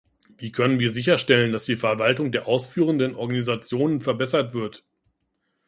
[0.35, 4.83] Wie können wir sicherstellen, dass die Verwaltung der ausführenden Organisationen verbessert wird?